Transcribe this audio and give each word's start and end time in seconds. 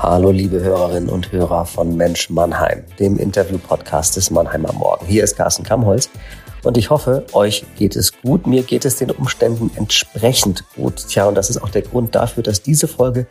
Hallo 0.00 0.30
liebe 0.30 0.60
Hörerinnen 0.60 1.08
und 1.08 1.32
Hörer 1.32 1.66
von 1.66 1.96
Mensch 1.96 2.30
Mannheim, 2.30 2.84
dem 3.00 3.18
Interview-Podcast 3.18 4.16
des 4.16 4.30
Mannheimer 4.30 4.72
Morgen. 4.72 5.04
Hier 5.06 5.24
ist 5.24 5.36
Carsten 5.36 5.64
Kamholz 5.64 6.08
und 6.62 6.76
ich 6.76 6.88
hoffe, 6.88 7.26
euch 7.32 7.66
geht 7.76 7.96
es 7.96 8.12
gut. 8.22 8.46
Mir 8.46 8.62
geht 8.62 8.84
es 8.84 8.94
den 8.94 9.10
Umständen 9.10 9.72
entsprechend 9.74 10.62
gut. 10.76 11.08
Tja, 11.08 11.26
und 11.26 11.34
das 11.34 11.50
ist 11.50 11.60
auch 11.60 11.68
der 11.68 11.82
Grund 11.82 12.14
dafür, 12.14 12.44
dass 12.44 12.62
diese 12.62 12.86
Folge 12.86 13.26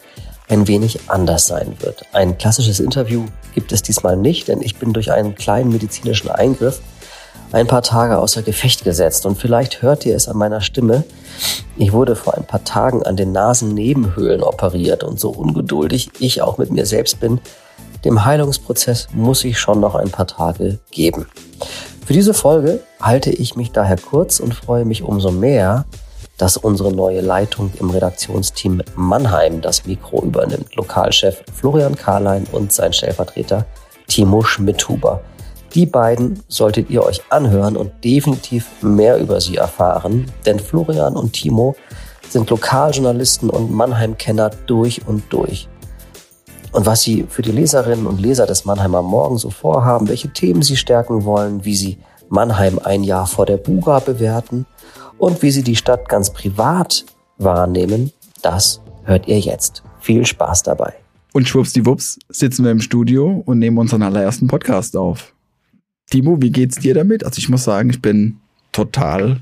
ein 0.50 0.68
wenig 0.68 1.00
anders 1.07 1.48
sein 1.48 1.73
wird. 1.80 2.04
Ein 2.11 2.38
klassisches 2.38 2.81
Interview 2.81 3.23
gibt 3.55 3.71
es 3.71 3.81
diesmal 3.81 4.18
nicht, 4.18 4.49
denn 4.49 4.61
ich 4.61 4.75
bin 4.75 4.91
durch 4.91 5.13
einen 5.13 5.36
kleinen 5.36 5.71
medizinischen 5.71 6.29
Eingriff 6.29 6.81
ein 7.52 7.68
paar 7.68 7.82
Tage 7.82 8.18
außer 8.18 8.42
Gefecht 8.42 8.84
gesetzt 8.84 9.26
und 9.26 9.38
vielleicht 9.38 9.82
hört 9.82 10.06
ihr 10.06 10.16
es 10.16 10.28
an 10.28 10.38
meiner 10.38 10.62
Stimme. 10.62 11.04
Ich 11.78 11.94
wurde 11.94 12.16
vor 12.16 12.36
ein 12.36 12.46
paar 12.46 12.64
Tagen 12.64 13.04
an 13.04 13.16
den 13.16 13.32
Nasennebenhöhlen 13.32 14.44
operiert 14.44 15.04
und 15.04 15.20
so 15.20 15.30
ungeduldig 15.30 16.09
ich 16.20 16.42
auch 16.42 16.58
mit 16.58 16.72
mir 16.72 16.86
selbst 16.86 17.20
bin, 17.20 17.40
dem 18.05 18.26
Heilungsprozess 18.26 19.08
muss 19.14 19.44
ich 19.44 19.59
schon 19.59 19.80
noch 19.80 19.95
ein 19.95 20.09
paar 20.09 20.28
Tage 20.28 20.80
geben. 20.92 21.28
Für 22.05 22.14
diese 22.14 22.34
Folge 22.34 22.81
halte 23.02 23.31
ich 23.31 23.56
mich 23.56 23.72
daher 23.72 23.98
kurz 23.98 24.40
und 24.40 24.54
freue 24.54 24.86
mich 24.86 25.04
umso 25.04 25.31
mehr, 25.31 25.86
dass 26.38 26.56
unsere 26.56 26.94
neue 26.94 27.22
Leitung 27.22 27.72
im 27.80 27.90
Redaktionsteam 27.90 28.81
Mannheim 28.95 29.62
das 29.62 29.86
Mikro 29.86 30.23
übernimmt. 30.23 30.76
Lokalchef 30.76 31.44
Florian 31.54 31.95
Karlein 31.95 32.45
und 32.52 32.72
sein 32.72 32.94
Stellvertreter 32.94 33.66
Timo 34.08 34.44
Schmidhuber. 34.44 35.22
Die 35.77 35.86
beiden 35.86 36.41
solltet 36.48 36.90
ihr 36.90 37.04
euch 37.04 37.22
anhören 37.30 37.77
und 37.77 37.91
definitiv 38.04 38.66
mehr 38.81 39.20
über 39.20 39.40
sie 39.40 39.58
erfahren, 39.58 40.26
denn 40.44 40.59
Florian 40.59 41.16
und 41.16 41.34
Timo 41.34 41.76
sind 42.27 42.50
Lokaljournalisten 42.50 43.52
und 43.52 43.72
Mannheim-Kenner 43.72 44.50
durch 44.66 45.05
und 45.05 45.31
durch. 45.31 45.70
Und 46.72 46.88
was 46.88 47.03
sie 47.03 47.28
für 47.30 47.44
die 47.44 47.52
Leserinnen 47.52 48.08
und 48.08 48.20
Leser 48.20 48.48
des 48.48 48.66
Mannheimer 48.66 49.03
Morgen 49.03 49.38
so 49.38 49.52
vorhaben, 49.52 50.08
welche 50.08 50.33
Themen 50.33 50.64
sie 50.64 50.78
stärken 50.78 51.25
wollen, 51.25 51.64
wie 51.64 51.75
sie 51.75 52.00
Mannheim 52.28 52.80
ein 52.83 53.03
Jahr 53.03 53.28
vor 53.28 53.45
der 53.45 53.58
Buga 53.58 54.00
bewerten 54.00 54.66
und 55.20 55.44
wie 55.44 55.52
sie 55.52 55.61
die 55.61 55.75
Stadt 55.75 56.09
ganz 56.09 56.31
privat 56.31 57.05
wahrnehmen, 57.38 58.11
das 58.42 58.81
hört 59.03 59.28
ihr 59.28 59.39
jetzt. 59.39 59.83
Viel 60.00 60.25
Spaß 60.25 60.64
dabei. 60.64 60.95
Und 61.33 61.48
schwuppsdiwupps 61.48 62.17
sitzen 62.30 62.64
wir 62.66 62.72
im 62.72 62.81
Studio 62.81 63.44
und 63.45 63.59
nehmen 63.59 63.78
unseren 63.78 64.02
allerersten 64.02 64.48
Podcast 64.48 64.98
auf. 64.98 65.36
Timo, 66.09 66.41
wie 66.41 66.52
geht's 66.52 66.77
dir 66.77 66.94
damit? 66.94 67.23
Also 67.23 67.39
ich 67.39 67.50
muss 67.50 67.63
sagen, 67.63 67.89
ich 67.89 68.02
bin 68.02 68.38
total 68.72 69.41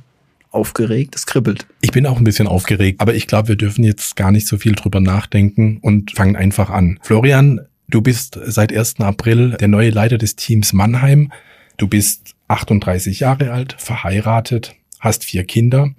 aufgeregt, 0.49 1.15
es 1.15 1.25
kribbelt. 1.25 1.67
Ich 1.81 1.91
bin 1.91 2.05
auch 2.05 2.17
ein 2.17 2.23
bisschen 2.23 2.47
aufgeregt, 2.47 3.01
aber 3.01 3.13
ich 3.13 3.27
glaube, 3.27 3.49
wir 3.49 3.55
dürfen 3.55 3.83
jetzt 3.83 4.15
gar 4.15 4.31
nicht 4.31 4.47
so 4.47 4.57
viel 4.57 4.73
drüber 4.73 4.99
nachdenken 4.99 5.77
und 5.81 6.11
fangen 6.11 6.35
einfach 6.35 6.69
an. 6.69 6.97
Florian, 7.03 7.61
du 7.87 8.01
bist 8.01 8.39
seit 8.45 8.75
1. 8.75 9.01
April 9.01 9.51
der 9.59 9.67
neue 9.67 9.89
Leiter 9.91 10.17
des 10.17 10.35
Teams 10.35 10.73
Mannheim. 10.73 11.31
Du 11.77 11.87
bist 11.87 12.35
38 12.47 13.19
Jahre 13.19 13.51
alt, 13.51 13.75
verheiratet, 13.77 14.75
hast 14.99 15.25
vier 15.25 15.43
Kinder 15.43 15.93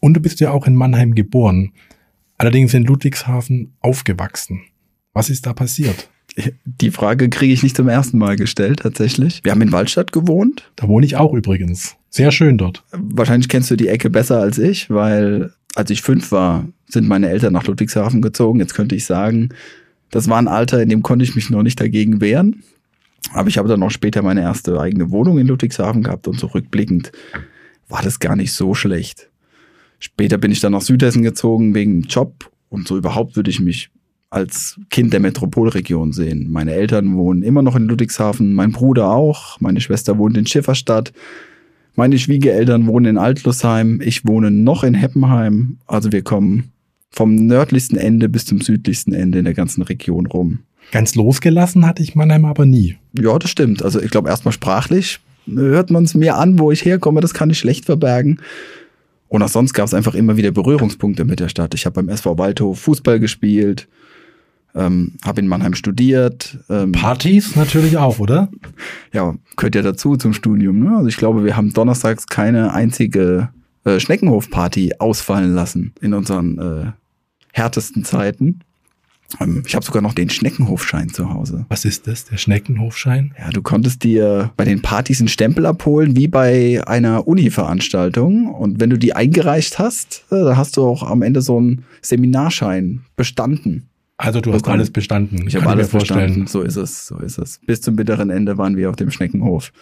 und 0.00 0.14
du 0.14 0.20
bist 0.20 0.40
ja 0.40 0.50
auch 0.50 0.66
in 0.66 0.74
Mannheim 0.74 1.14
geboren, 1.14 1.72
allerdings 2.38 2.74
in 2.74 2.84
Ludwigshafen 2.84 3.74
aufgewachsen. 3.80 4.62
Was 5.12 5.30
ist 5.30 5.46
da 5.46 5.52
passiert? 5.52 6.08
Die 6.64 6.90
Frage 6.90 7.30
kriege 7.30 7.52
ich 7.52 7.62
nicht 7.62 7.76
zum 7.76 7.88
ersten 7.88 8.18
Mal 8.18 8.36
gestellt, 8.36 8.80
tatsächlich. 8.80 9.40
Wir 9.42 9.52
haben 9.52 9.62
in 9.62 9.72
Waldstadt 9.72 10.12
gewohnt. 10.12 10.70
Da 10.76 10.86
wohne 10.86 11.06
ich 11.06 11.16
auch 11.16 11.32
übrigens. 11.32 11.96
Sehr 12.10 12.30
schön 12.30 12.58
dort. 12.58 12.84
Wahrscheinlich 12.92 13.48
kennst 13.48 13.70
du 13.70 13.76
die 13.76 13.88
Ecke 13.88 14.10
besser 14.10 14.40
als 14.40 14.58
ich, 14.58 14.90
weil 14.90 15.52
als 15.74 15.90
ich 15.90 16.02
fünf 16.02 16.32
war, 16.32 16.66
sind 16.88 17.08
meine 17.08 17.28
Eltern 17.28 17.52
nach 17.52 17.64
Ludwigshafen 17.64 18.22
gezogen. 18.22 18.60
Jetzt 18.60 18.74
könnte 18.74 18.94
ich 18.94 19.06
sagen, 19.06 19.50
das 20.10 20.28
war 20.28 20.38
ein 20.38 20.48
Alter, 20.48 20.82
in 20.82 20.88
dem 20.88 21.02
konnte 21.02 21.24
ich 21.24 21.34
mich 21.34 21.50
noch 21.50 21.62
nicht 21.62 21.80
dagegen 21.80 22.20
wehren. 22.20 22.62
Aber 23.32 23.48
ich 23.48 23.58
habe 23.58 23.68
dann 23.68 23.80
noch 23.80 23.90
später 23.90 24.22
meine 24.22 24.42
erste 24.42 24.80
eigene 24.80 25.10
Wohnung 25.10 25.38
in 25.38 25.46
Ludwigshafen 25.46 26.02
gehabt 26.02 26.28
und 26.28 26.38
zurückblickend 26.38 27.12
war 27.88 28.02
das 28.02 28.20
gar 28.20 28.36
nicht 28.36 28.52
so 28.52 28.74
schlecht. 28.74 29.30
Später 29.98 30.38
bin 30.38 30.52
ich 30.52 30.60
dann 30.60 30.72
nach 30.72 30.82
Südhessen 30.82 31.22
gezogen 31.22 31.74
wegen 31.74 32.02
Job 32.02 32.50
und 32.68 32.86
so 32.86 32.96
überhaupt 32.96 33.36
würde 33.36 33.50
ich 33.50 33.60
mich 33.60 33.90
als 34.36 34.78
Kind 34.90 35.14
der 35.14 35.20
Metropolregion 35.20 36.12
sehen. 36.12 36.50
Meine 36.50 36.74
Eltern 36.74 37.16
wohnen 37.16 37.42
immer 37.42 37.62
noch 37.62 37.74
in 37.74 37.86
Ludwigshafen, 37.86 38.52
mein 38.52 38.70
Bruder 38.70 39.10
auch, 39.10 39.58
meine 39.60 39.80
Schwester 39.80 40.18
wohnt 40.18 40.36
in 40.36 40.46
Schifferstadt, 40.46 41.14
meine 41.94 42.18
Schwiegereltern 42.18 42.86
wohnen 42.86 43.06
in 43.06 43.18
Altlusheim, 43.18 44.02
ich 44.02 44.26
wohne 44.26 44.50
noch 44.50 44.84
in 44.84 44.92
Heppenheim. 44.92 45.78
Also 45.86 46.12
wir 46.12 46.22
kommen 46.22 46.70
vom 47.10 47.34
nördlichsten 47.34 47.96
Ende 47.96 48.28
bis 48.28 48.44
zum 48.44 48.60
südlichsten 48.60 49.14
Ende 49.14 49.38
in 49.38 49.46
der 49.46 49.54
ganzen 49.54 49.80
Region 49.80 50.26
rum. 50.26 50.58
Ganz 50.92 51.14
losgelassen 51.14 51.86
hatte 51.86 52.02
ich 52.02 52.14
Mannheim 52.14 52.44
aber 52.44 52.66
nie. 52.66 52.96
Ja, 53.18 53.38
das 53.38 53.50
stimmt. 53.50 53.82
Also 53.82 54.02
ich 54.02 54.10
glaube 54.10 54.28
erstmal 54.28 54.52
sprachlich 54.52 55.20
hört 55.46 55.90
man 55.90 56.04
es 56.04 56.14
mir 56.14 56.36
an, 56.36 56.58
wo 56.58 56.70
ich 56.70 56.84
herkomme, 56.84 57.22
das 57.22 57.32
kann 57.32 57.48
ich 57.48 57.58
schlecht 57.58 57.86
verbergen. 57.86 58.40
Und 59.28 59.42
auch 59.42 59.48
sonst 59.48 59.72
gab 59.72 59.86
es 59.86 59.94
einfach 59.94 60.14
immer 60.14 60.36
wieder 60.36 60.50
Berührungspunkte 60.50 61.24
mit 61.24 61.40
der 61.40 61.48
Stadt. 61.48 61.74
Ich 61.74 61.86
habe 61.86 61.94
beim 61.94 62.08
SV 62.08 62.38
Waldhof 62.38 62.78
Fußball 62.80 63.18
gespielt, 63.18 63.88
ähm, 64.76 65.14
habe 65.24 65.40
in 65.40 65.48
Mannheim 65.48 65.74
studiert. 65.74 66.58
Ähm, 66.68 66.92
Partys 66.92 67.56
natürlich 67.56 67.96
auch, 67.96 68.18
oder? 68.18 68.48
Ja, 69.12 69.34
gehört 69.56 69.74
ja 69.74 69.82
dazu 69.82 70.16
zum 70.16 70.32
Studium. 70.32 70.80
Ne? 70.80 70.96
Also 70.96 71.08
ich 71.08 71.16
glaube, 71.16 71.44
wir 71.44 71.56
haben 71.56 71.72
donnerstags 71.72 72.26
keine 72.26 72.72
einzige 72.72 73.48
äh, 73.84 73.98
Schneckenhof-Party 73.98 74.94
ausfallen 74.98 75.54
lassen 75.54 75.94
in 76.00 76.12
unseren 76.12 76.58
äh, 76.58 76.92
härtesten 77.52 78.04
Zeiten. 78.04 78.60
Ähm, 79.40 79.62
ich 79.66 79.74
habe 79.74 79.84
sogar 79.84 80.02
noch 80.02 80.14
den 80.14 80.30
Schneckenhofschein 80.30 81.08
zu 81.08 81.32
Hause. 81.32 81.66
Was 81.68 81.84
ist 81.84 82.06
das, 82.06 82.26
der 82.26 82.36
Schneckenhofschein? 82.36 83.34
Ja, 83.38 83.50
du 83.50 83.62
konntest 83.62 84.04
dir 84.04 84.52
bei 84.56 84.64
den 84.64 84.82
Partys 84.82 85.20
einen 85.20 85.28
Stempel 85.28 85.66
abholen, 85.66 86.16
wie 86.16 86.28
bei 86.28 86.82
einer 86.86 87.26
Uni-Veranstaltung. 87.26 88.48
Und 88.54 88.80
wenn 88.80 88.90
du 88.90 88.98
die 88.98 89.14
eingereicht 89.14 89.78
hast, 89.78 90.24
äh, 90.30 90.36
dann 90.36 90.56
hast 90.56 90.76
du 90.76 90.84
auch 90.84 91.02
am 91.02 91.22
Ende 91.22 91.40
so 91.40 91.56
einen 91.56 91.84
Seminarschein 92.02 93.02
bestanden. 93.16 93.88
Also 94.18 94.40
du 94.40 94.52
hast 94.52 94.66
alles 94.66 94.90
bestanden. 94.90 95.46
Ich 95.46 95.56
habe 95.56 95.66
alles 95.66 95.90
bestanden. 95.90 96.46
So 96.46 96.62
ist 96.62 96.76
es, 96.76 97.06
so 97.06 97.18
ist 97.18 97.38
es. 97.38 97.60
Bis 97.66 97.82
zum 97.82 97.96
bitteren 97.96 98.30
Ende 98.30 98.56
waren 98.56 98.76
wir 98.76 98.88
auf 98.88 98.96
dem 98.96 99.10
Schneckenhof. 99.10 99.72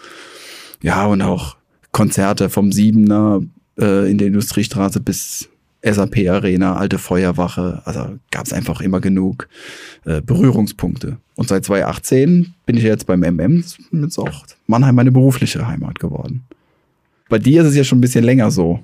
Ja, 0.83 1.07
und 1.07 1.23
auch 1.23 1.57
Konzerte 1.93 2.51
vom 2.51 2.73
Siebener 2.73 3.43
äh, 3.79 4.11
in 4.11 4.19
der 4.19 4.27
Industriestraße 4.29 5.01
bis 5.01 5.49
SAP 5.85 6.29
Arena, 6.29 6.77
alte 6.77 6.99
Feuerwache. 6.99 7.83
Also 7.85 8.19
gab 8.31 8.47
es 8.47 8.53
einfach 8.53 8.81
immer 8.81 9.01
genug 9.01 9.49
äh, 10.05 10.21
Berührungspunkte. 10.21 11.19
Und 11.37 11.49
seit 11.49 11.65
2018 11.65 12.55
bin 12.67 12.77
ich 12.77 12.83
jetzt 12.83 13.07
beim 13.07 13.21
MM, 13.21 13.65
jetzt 13.93 14.19
auch 14.19 14.45
Mannheim 14.67 14.95
meine 14.95 15.13
berufliche 15.13 15.67
Heimat 15.67 15.99
geworden. 16.01 16.45
Bei 17.29 17.39
dir 17.39 17.63
ist 17.63 17.69
es 17.69 17.77
ja 17.77 17.85
schon 17.85 17.99
ein 17.99 18.01
bisschen 18.03 18.25
länger 18.25 18.51
so. 18.51 18.81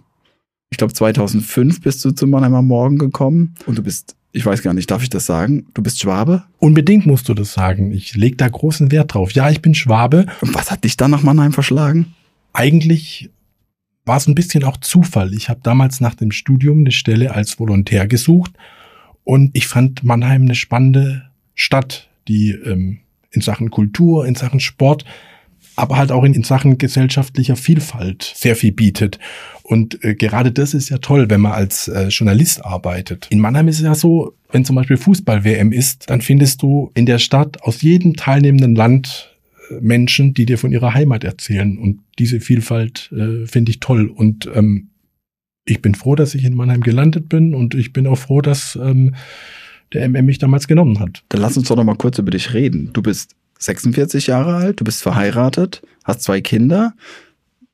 Ich 0.71 0.79
glaube 0.79 0.93
2005 0.93 1.81
bist 1.81 2.05
du 2.05 2.13
zu 2.13 2.27
Mannheimer 2.27 2.63
Morgen 2.63 2.99
gekommen 2.99 3.55
und 3.67 3.77
du 3.79 3.83
bist 3.83 4.15
ich 4.33 4.47
weiß 4.47 4.63
gar 4.63 4.75
nicht, 4.75 4.91
darf 4.91 5.03
ich 5.03 5.11
das 5.11 5.27
sagen? 5.27 5.67
Du 5.75 5.83
bist 5.83 6.01
Schwabe? 6.01 6.45
Unbedingt 6.59 7.07
musst 7.07 7.29
du 7.29 7.35
das 7.35 7.53
sagen. 7.53 7.93
Ich 7.93 8.17
leg 8.17 8.39
da 8.39 8.49
großen 8.49 8.93
Wert 8.93 9.15
drauf. 9.15 9.33
Ja, 9.33 9.51
ich 9.51 9.61
bin 9.61 9.75
Schwabe. 9.75 10.27
Und 10.41 10.55
was 10.55 10.71
hat 10.71 10.85
dich 10.85 10.97
dann 10.97 11.11
nach 11.11 11.23
Mannheim 11.23 11.53
verschlagen? 11.53 12.15
Eigentlich 12.53 13.31
war 14.05 14.17
es 14.17 14.27
ein 14.27 14.35
bisschen 14.35 14.65
auch 14.65 14.77
Zufall. 14.77 15.35
Ich 15.35 15.49
habe 15.49 15.61
damals 15.63 16.01
nach 16.01 16.15
dem 16.15 16.31
Studium 16.31 16.81
eine 16.81 16.93
Stelle 16.93 17.35
als 17.35 17.59
Volontär 17.59 18.07
gesucht 18.07 18.53
und 19.25 19.51
ich 19.55 19.67
fand 19.67 20.05
Mannheim 20.05 20.43
eine 20.43 20.55
spannende 20.55 21.31
Stadt, 21.55 22.09
die 22.27 22.51
ähm, 22.51 23.01
in 23.31 23.43
Sachen 23.43 23.71
Kultur, 23.71 24.27
in 24.27 24.35
Sachen 24.35 24.61
Sport 24.61 25.05
aber 25.77 25.97
halt 25.97 26.13
auch 26.13 26.25
in, 26.25 26.35
in 26.35 26.45
Sachen 26.45 26.79
gesellschaftlicher 26.79 27.57
Vielfalt 27.57 28.33
sehr 28.35 28.57
viel 28.57 28.73
bietet. 28.73 29.19
Und 29.71 30.03
äh, 30.03 30.17
gerade 30.17 30.51
das 30.51 30.75
ist 30.75 30.89
ja 30.89 30.99
toll, 30.99 31.31
wenn 31.31 31.43
man 31.43 31.53
als 31.53 31.87
äh, 31.87 32.09
Journalist 32.09 32.65
arbeitet. 32.65 33.29
In 33.31 33.39
Mannheim 33.39 33.69
ist 33.69 33.77
es 33.77 33.85
ja 33.85 33.95
so, 33.95 34.35
wenn 34.51 34.65
zum 34.65 34.75
Beispiel 34.75 34.97
Fußball-WM 34.97 35.71
ist, 35.71 36.11
dann 36.11 36.23
findest 36.23 36.63
du 36.63 36.91
in 36.95 37.07
der 37.07 37.21
Stadt 37.21 37.63
aus 37.63 37.81
jedem 37.81 38.17
teilnehmenden 38.17 38.75
Land 38.75 39.31
äh, 39.71 39.75
Menschen, 39.81 40.35
die 40.35 40.45
dir 40.45 40.59
von 40.59 40.73
ihrer 40.73 40.93
Heimat 40.93 41.23
erzählen. 41.23 41.79
Und 41.79 42.01
diese 42.19 42.41
Vielfalt 42.41 43.13
äh, 43.13 43.47
finde 43.47 43.71
ich 43.71 43.79
toll. 43.79 44.09
Und 44.09 44.51
ähm, 44.53 44.89
ich 45.67 45.81
bin 45.81 45.95
froh, 45.95 46.17
dass 46.17 46.35
ich 46.35 46.45
in 46.45 46.57
Mannheim 46.57 46.81
gelandet 46.81 47.29
bin 47.29 47.55
und 47.55 47.77
ich 47.77 47.93
bin 47.93 48.09
auch 48.09 48.19
froh, 48.19 48.41
dass 48.41 48.77
ähm, 48.83 49.15
der 49.93 50.09
MM 50.09 50.27
mich 50.27 50.39
damals 50.39 50.67
genommen 50.67 50.99
hat. 50.99 51.23
Dann 51.29 51.43
lass 51.43 51.57
uns 51.57 51.69
doch 51.69 51.77
noch 51.77 51.85
mal 51.85 51.95
kurz 51.95 52.19
über 52.19 52.33
dich 52.33 52.55
reden. 52.55 52.91
Du 52.93 53.03
bist 53.03 53.37
46 53.61 54.27
Jahre 54.27 54.57
alt, 54.57 54.81
du 54.81 54.85
bist 54.85 55.01
verheiratet, 55.01 55.81
hast 56.03 56.23
zwei 56.23 56.41
Kinder, 56.41 56.95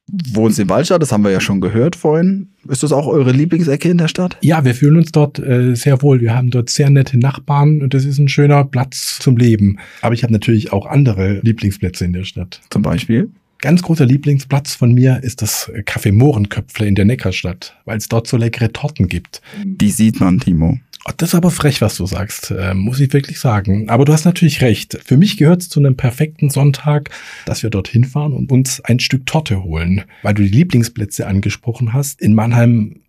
wohnst 0.08 0.58
in 0.58 0.68
Waldstadt, 0.68 1.02
das 1.02 1.12
haben 1.12 1.24
wir 1.24 1.30
ja 1.30 1.40
schon 1.40 1.60
gehört 1.60 1.96
vorhin. 1.96 2.48
Ist 2.68 2.82
das 2.82 2.92
auch 2.92 3.06
eure 3.06 3.32
Lieblingsecke 3.32 3.88
in 3.88 3.98
der 3.98 4.08
Stadt? 4.08 4.36
Ja, 4.40 4.64
wir 4.64 4.74
fühlen 4.74 4.96
uns 4.96 5.12
dort 5.12 5.38
äh, 5.38 5.74
sehr 5.74 6.02
wohl. 6.02 6.20
Wir 6.20 6.34
haben 6.34 6.50
dort 6.50 6.70
sehr 6.70 6.90
nette 6.90 7.18
Nachbarn 7.18 7.82
und 7.82 7.94
das 7.94 8.04
ist 8.04 8.18
ein 8.18 8.28
schöner 8.28 8.64
Platz 8.64 9.18
zum 9.20 9.36
Leben. 9.36 9.78
Aber 10.02 10.14
ich 10.14 10.22
habe 10.22 10.32
natürlich 10.32 10.72
auch 10.72 10.86
andere 10.86 11.40
Lieblingsplätze 11.40 12.04
in 12.04 12.12
der 12.12 12.24
Stadt. 12.24 12.60
Zum 12.70 12.82
Beispiel? 12.82 13.30
Ganz 13.58 13.82
großer 13.82 14.04
Lieblingsplatz 14.04 14.74
von 14.74 14.92
mir 14.92 15.20
ist 15.22 15.40
das 15.40 15.72
Café 15.86 16.12
Mohrenköpfle 16.12 16.86
in 16.86 16.94
der 16.94 17.06
Neckarstadt, 17.06 17.74
weil 17.86 17.96
es 17.96 18.08
dort 18.08 18.26
so 18.26 18.36
leckere 18.36 18.70
Torten 18.70 19.08
gibt. 19.08 19.40
Die 19.64 19.90
sieht 19.90 20.20
man, 20.20 20.38
Timo. 20.38 20.78
Oh, 21.08 21.12
das 21.16 21.30
ist 21.30 21.34
aber 21.36 21.52
frech, 21.52 21.80
was 21.82 21.96
du 21.96 22.06
sagst, 22.06 22.50
äh, 22.50 22.74
muss 22.74 22.98
ich 22.98 23.12
wirklich 23.12 23.38
sagen. 23.38 23.88
Aber 23.88 24.04
du 24.04 24.12
hast 24.12 24.24
natürlich 24.24 24.60
recht. 24.60 24.98
Für 25.04 25.16
mich 25.16 25.36
gehört 25.36 25.62
es 25.62 25.68
zu 25.68 25.78
einem 25.78 25.96
perfekten 25.96 26.50
Sonntag, 26.50 27.10
dass 27.44 27.62
wir 27.62 27.70
dorthin 27.70 28.04
fahren 28.04 28.32
und 28.32 28.50
uns 28.50 28.80
ein 28.80 28.98
Stück 28.98 29.24
Torte 29.24 29.62
holen. 29.62 30.02
Weil 30.22 30.34
du 30.34 30.42
die 30.42 30.48
Lieblingsplätze 30.48 31.28
angesprochen 31.28 31.92
hast. 31.92 32.20
In 32.20 32.34
Mannheim 32.34 33.02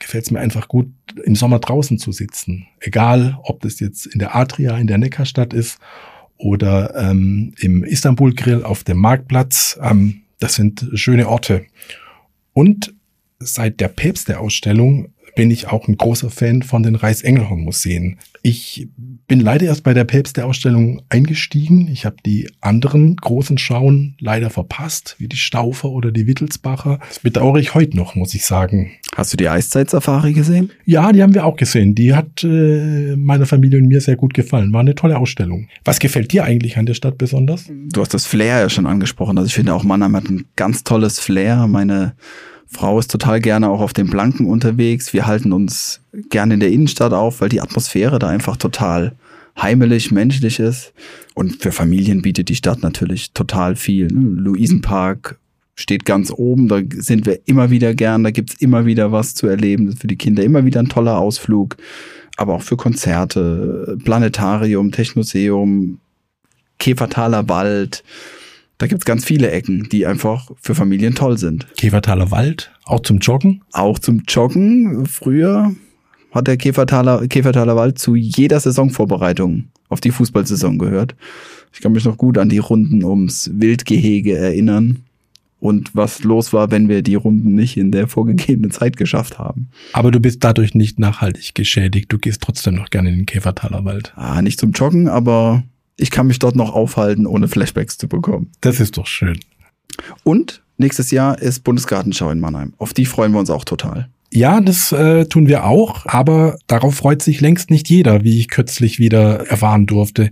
gefällt 0.00 0.24
es 0.24 0.30
mir 0.32 0.40
einfach 0.40 0.66
gut, 0.66 0.88
im 1.22 1.36
Sommer 1.36 1.60
draußen 1.60 1.98
zu 1.98 2.10
sitzen. 2.10 2.66
Egal, 2.80 3.38
ob 3.44 3.60
das 3.60 3.78
jetzt 3.78 4.06
in 4.06 4.18
der 4.18 4.34
Adria, 4.34 4.76
in 4.76 4.88
der 4.88 4.98
Neckarstadt 4.98 5.54
ist 5.54 5.78
oder 6.36 6.96
ähm, 6.96 7.54
im 7.60 7.84
Istanbul 7.84 8.34
Grill 8.34 8.64
auf 8.64 8.82
dem 8.82 8.98
Marktplatz. 8.98 9.78
Ähm, 9.80 10.22
das 10.40 10.54
sind 10.54 10.88
schöne 10.94 11.28
Orte. 11.28 11.66
Und 12.52 12.94
seit 13.38 13.78
der 13.80 13.88
Päpste-Ausstellung 13.88 15.13
bin 15.34 15.50
ich 15.50 15.68
auch 15.68 15.88
ein 15.88 15.96
großer 15.96 16.30
Fan 16.30 16.62
von 16.62 16.82
den 16.82 16.94
Reichsengelhorn-Museen. 16.94 18.18
Ich 18.42 18.88
bin 19.26 19.40
leider 19.40 19.66
erst 19.66 19.84
bei 19.84 19.94
der 19.94 20.04
Päpste-Ausstellung 20.04 21.02
eingestiegen. 21.08 21.88
Ich 21.88 22.04
habe 22.04 22.16
die 22.24 22.50
anderen 22.60 23.16
großen 23.16 23.58
Schauen 23.58 24.16
leider 24.20 24.50
verpasst, 24.50 25.16
wie 25.18 25.28
die 25.28 25.36
Staufer 25.36 25.90
oder 25.90 26.12
die 26.12 26.26
Wittelsbacher. 26.26 26.98
Das 27.08 27.20
bedauere 27.20 27.58
ich 27.58 27.74
heute 27.74 27.96
noch, 27.96 28.14
muss 28.14 28.34
ich 28.34 28.44
sagen. 28.44 28.92
Hast 29.16 29.32
du 29.32 29.36
die 29.36 29.48
Eiszeit-Safari 29.48 30.34
gesehen? 30.34 30.70
Ja, 30.84 31.10
die 31.12 31.22
haben 31.22 31.34
wir 31.34 31.46
auch 31.46 31.56
gesehen. 31.56 31.94
Die 31.94 32.14
hat 32.14 32.44
äh, 32.44 33.16
meiner 33.16 33.46
Familie 33.46 33.78
und 33.78 33.88
mir 33.88 34.00
sehr 34.00 34.16
gut 34.16 34.34
gefallen. 34.34 34.72
War 34.72 34.80
eine 34.80 34.94
tolle 34.94 35.18
Ausstellung. 35.18 35.68
Was 35.84 35.98
gefällt 35.98 36.32
dir 36.32 36.44
eigentlich 36.44 36.76
an 36.76 36.86
der 36.86 36.94
Stadt 36.94 37.16
besonders? 37.16 37.70
Du 37.70 38.00
hast 38.00 38.12
das 38.12 38.26
Flair 38.26 38.60
ja 38.60 38.68
schon 38.68 38.86
angesprochen. 38.86 39.38
Also 39.38 39.46
ich 39.46 39.54
finde 39.54 39.74
auch 39.74 39.84
Mannheim 39.84 40.16
hat 40.16 40.28
ein 40.28 40.44
ganz 40.56 40.84
tolles 40.84 41.18
Flair. 41.18 41.66
Meine 41.66 42.14
Frau 42.66 42.98
ist 42.98 43.10
total 43.10 43.40
gerne 43.40 43.68
auch 43.68 43.80
auf 43.80 43.92
den 43.92 44.08
Blanken 44.08 44.46
unterwegs. 44.46 45.12
Wir 45.12 45.26
halten 45.26 45.52
uns 45.52 46.00
gerne 46.30 46.54
in 46.54 46.60
der 46.60 46.70
Innenstadt 46.70 47.12
auf, 47.12 47.40
weil 47.40 47.48
die 47.48 47.60
Atmosphäre 47.60 48.18
da 48.18 48.28
einfach 48.28 48.56
total 48.56 49.14
heimelig, 49.60 50.10
menschlich 50.10 50.58
ist. 50.58 50.92
Und 51.34 51.62
für 51.62 51.72
Familien 51.72 52.22
bietet 52.22 52.48
die 52.48 52.56
Stadt 52.56 52.82
natürlich 52.82 53.32
total 53.32 53.76
viel. 53.76 54.08
Ne? 54.08 54.40
Luisenpark 54.40 55.38
steht 55.76 56.04
ganz 56.04 56.30
oben, 56.30 56.68
da 56.68 56.80
sind 56.96 57.26
wir 57.26 57.40
immer 57.46 57.70
wieder 57.70 57.94
gern, 57.94 58.22
da 58.22 58.30
gibt's 58.30 58.54
immer 58.60 58.86
wieder 58.86 59.12
was 59.12 59.34
zu 59.34 59.46
erleben. 59.46 59.86
Das 59.86 59.94
ist 59.94 60.00
für 60.00 60.06
die 60.06 60.16
Kinder 60.16 60.42
immer 60.42 60.64
wieder 60.64 60.80
ein 60.80 60.88
toller 60.88 61.18
Ausflug. 61.18 61.76
Aber 62.36 62.54
auch 62.54 62.62
für 62.62 62.76
Konzerte, 62.76 63.96
Planetarium, 64.04 64.90
Technoseum, 64.90 65.98
Käfertaler 66.78 67.48
Wald. 67.48 68.02
Da 68.78 68.86
gibt's 68.86 69.04
ganz 69.04 69.24
viele 69.24 69.50
Ecken, 69.50 69.88
die 69.90 70.06
einfach 70.06 70.50
für 70.60 70.74
Familien 70.74 71.14
toll 71.14 71.38
sind. 71.38 71.66
Käfertaler 71.76 72.30
Wald, 72.30 72.72
auch 72.84 73.00
zum 73.00 73.18
Joggen? 73.18 73.62
Auch 73.72 73.98
zum 73.98 74.22
Joggen. 74.26 75.06
Früher 75.06 75.74
hat 76.32 76.48
der 76.48 76.56
Käfertaler, 76.56 77.26
Käfertaler 77.28 77.76
Wald 77.76 77.98
zu 77.98 78.16
jeder 78.16 78.58
Saisonvorbereitung 78.58 79.66
auf 79.88 80.00
die 80.00 80.10
Fußballsaison 80.10 80.78
gehört. 80.78 81.14
Ich 81.72 81.80
kann 81.80 81.92
mich 81.92 82.04
noch 82.04 82.18
gut 82.18 82.38
an 82.38 82.48
die 82.48 82.58
Runden 82.58 83.04
ums 83.04 83.50
Wildgehege 83.54 84.36
erinnern 84.36 85.04
und 85.60 85.94
was 85.94 86.24
los 86.24 86.52
war, 86.52 86.70
wenn 86.70 86.88
wir 86.88 87.02
die 87.02 87.14
Runden 87.14 87.54
nicht 87.54 87.76
in 87.76 87.90
der 87.90 88.06
vorgegebenen 88.06 88.70
Zeit 88.70 88.96
geschafft 88.96 89.38
haben. 89.38 89.70
Aber 89.92 90.10
du 90.10 90.20
bist 90.20 90.42
dadurch 90.44 90.74
nicht 90.74 90.98
nachhaltig 90.98 91.54
geschädigt. 91.54 92.12
Du 92.12 92.18
gehst 92.18 92.42
trotzdem 92.42 92.74
noch 92.74 92.90
gerne 92.90 93.10
in 93.10 93.16
den 93.16 93.26
Käfertaler 93.26 93.84
Wald. 93.84 94.12
Ah, 94.16 94.42
nicht 94.42 94.60
zum 94.60 94.72
Joggen, 94.72 95.08
aber 95.08 95.62
ich 95.96 96.10
kann 96.10 96.26
mich 96.26 96.38
dort 96.38 96.56
noch 96.56 96.74
aufhalten, 96.74 97.26
ohne 97.26 97.48
Flashbacks 97.48 97.98
zu 97.98 98.08
bekommen. 98.08 98.50
Das 98.60 98.80
ist 98.80 98.96
doch 98.98 99.06
schön. 99.06 99.38
Und 100.24 100.62
nächstes 100.76 101.10
Jahr 101.10 101.40
ist 101.40 101.64
Bundesgartenschau 101.64 102.30
in 102.30 102.40
Mannheim. 102.40 102.74
Auf 102.78 102.92
die 102.92 103.06
freuen 103.06 103.32
wir 103.32 103.38
uns 103.38 103.50
auch 103.50 103.64
total. 103.64 104.08
Ja, 104.32 104.60
das 104.60 104.90
äh, 104.90 105.26
tun 105.26 105.46
wir 105.46 105.64
auch, 105.64 106.06
aber 106.06 106.58
darauf 106.66 106.96
freut 106.96 107.22
sich 107.22 107.40
längst 107.40 107.70
nicht 107.70 107.88
jeder, 107.88 108.24
wie 108.24 108.40
ich 108.40 108.48
kürzlich 108.48 108.98
wieder 108.98 109.48
erfahren 109.48 109.86
durfte. 109.86 110.30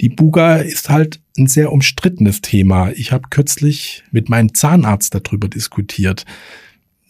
Die 0.00 0.08
Buga 0.08 0.56
ist 0.56 0.90
halt 0.90 1.20
ein 1.36 1.46
sehr 1.46 1.72
umstrittenes 1.72 2.40
Thema. 2.40 2.90
Ich 2.90 3.12
habe 3.12 3.28
kürzlich 3.30 4.02
mit 4.10 4.28
meinem 4.28 4.54
Zahnarzt 4.54 5.14
darüber 5.14 5.48
diskutiert 5.48 6.24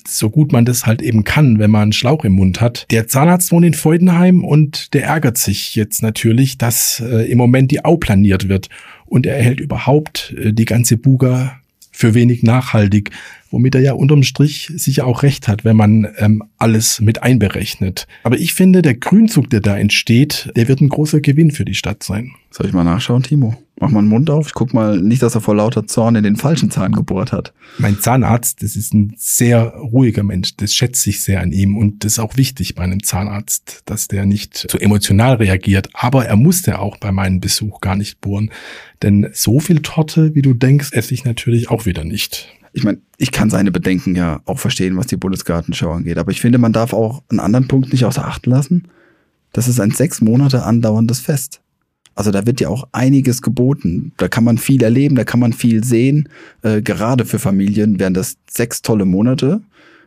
so 0.08 0.30
gut 0.30 0.52
man 0.52 0.64
das 0.64 0.86
halt 0.86 1.02
eben 1.02 1.24
kann, 1.24 1.58
wenn 1.58 1.70
man 1.70 1.82
einen 1.82 1.92
Schlauch 1.92 2.24
im 2.24 2.32
Mund 2.32 2.60
hat. 2.60 2.86
Der 2.90 3.08
Zahnarzt 3.08 3.52
wohnt 3.52 3.66
in 3.66 3.74
Feudenheim 3.74 4.44
und 4.44 4.94
der 4.94 5.04
ärgert 5.04 5.38
sich 5.38 5.74
jetzt 5.74 6.02
natürlich, 6.02 6.58
dass 6.58 7.00
äh, 7.00 7.30
im 7.30 7.38
Moment 7.38 7.70
die 7.70 7.84
Au 7.84 7.96
planiert 7.96 8.48
wird 8.48 8.68
und 9.06 9.26
er 9.26 9.36
erhält 9.36 9.60
überhaupt 9.60 10.34
äh, 10.38 10.52
die 10.52 10.64
ganze 10.64 10.96
Buga 10.96 11.60
für 11.90 12.14
wenig 12.14 12.42
nachhaltig, 12.42 13.10
womit 13.50 13.74
er 13.74 13.80
ja 13.80 13.92
unterm 13.92 14.22
Strich 14.22 14.72
sicher 14.74 15.06
auch 15.06 15.22
recht 15.22 15.48
hat, 15.48 15.64
wenn 15.64 15.76
man 15.76 16.08
ähm, 16.18 16.42
alles 16.58 17.00
mit 17.00 17.22
einberechnet. 17.22 18.06
Aber 18.24 18.38
ich 18.38 18.54
finde, 18.54 18.82
der 18.82 18.94
Grünzug, 18.94 19.50
der 19.50 19.60
da 19.60 19.76
entsteht, 19.76 20.50
der 20.56 20.68
wird 20.68 20.80
ein 20.80 20.88
großer 20.88 21.20
Gewinn 21.20 21.50
für 21.50 21.64
die 21.64 21.74
Stadt 21.74 22.02
sein. 22.02 22.32
Soll 22.50 22.66
ich 22.66 22.72
mal 22.72 22.84
nachschauen, 22.84 23.22
Timo? 23.22 23.56
Mach 23.80 23.90
mal 23.90 24.02
den 24.02 24.08
Mund 24.08 24.28
auf. 24.28 24.48
Ich 24.48 24.54
guck 24.54 24.74
mal 24.74 25.00
nicht, 25.00 25.22
dass 25.22 25.36
er 25.36 25.40
vor 25.40 25.54
lauter 25.54 25.86
Zorn 25.86 26.16
in 26.16 26.24
den 26.24 26.36
falschen 26.36 26.70
Zahn 26.70 26.92
gebohrt 26.92 27.30
hat. 27.30 27.52
Mein 27.78 28.00
Zahnarzt, 28.00 28.62
das 28.62 28.74
ist 28.74 28.92
ein 28.92 29.14
sehr 29.16 29.62
ruhiger 29.62 30.24
Mensch. 30.24 30.56
Das 30.56 30.74
schätze 30.74 31.10
ich 31.10 31.22
sehr 31.22 31.40
an 31.40 31.52
ihm. 31.52 31.76
Und 31.76 32.04
das 32.04 32.14
ist 32.14 32.18
auch 32.18 32.36
wichtig 32.36 32.74
bei 32.74 32.82
einem 32.82 33.02
Zahnarzt, 33.02 33.82
dass 33.84 34.08
der 34.08 34.26
nicht 34.26 34.56
zu 34.56 34.78
emotional 34.78 35.36
reagiert. 35.36 35.90
Aber 35.92 36.26
er 36.26 36.36
musste 36.36 36.80
auch 36.80 36.96
bei 36.96 37.12
meinem 37.12 37.38
Besuch 37.38 37.80
gar 37.80 37.94
nicht 37.94 38.20
bohren. 38.20 38.50
Denn 39.02 39.28
so 39.32 39.60
viel 39.60 39.80
Torte, 39.80 40.34
wie 40.34 40.42
du 40.42 40.54
denkst, 40.54 40.88
esse 40.92 41.14
ich 41.14 41.24
natürlich 41.24 41.70
auch 41.70 41.86
wieder 41.86 42.02
nicht. 42.02 42.48
Ich 42.72 42.84
meine, 42.84 42.98
ich 43.16 43.32
kann 43.32 43.50
seine 43.50 43.70
Bedenken 43.72 44.14
ja 44.14 44.40
auch 44.44 44.58
verstehen, 44.58 44.96
was 44.96 45.06
die 45.06 45.16
Bundesgartenschau 45.16 45.92
angeht. 45.92 46.18
Aber 46.18 46.30
ich 46.30 46.40
finde, 46.40 46.58
man 46.58 46.72
darf 46.72 46.92
auch 46.92 47.22
einen 47.28 47.40
anderen 47.40 47.68
Punkt 47.68 47.92
nicht 47.92 48.04
außer 48.04 48.26
Acht 48.26 48.46
lassen. 48.46 48.88
Das 49.52 49.68
ist 49.68 49.80
ein 49.80 49.90
sechs 49.90 50.20
Monate 50.20 50.64
andauerndes 50.64 51.20
Fest. 51.20 51.60
Also 52.14 52.32
da 52.32 52.46
wird 52.46 52.60
ja 52.60 52.68
auch 52.68 52.88
einiges 52.92 53.42
geboten. 53.42 54.12
Da 54.16 54.26
kann 54.28 54.42
man 54.44 54.58
viel 54.58 54.82
erleben, 54.82 55.14
da 55.14 55.24
kann 55.24 55.40
man 55.40 55.52
viel 55.52 55.84
sehen. 55.84 56.28
Äh, 56.62 56.82
gerade 56.82 57.24
für 57.24 57.38
Familien 57.38 58.00
wären 58.00 58.12
das 58.12 58.36
sechs 58.50 58.82
tolle 58.82 59.04
Monate. 59.04 59.60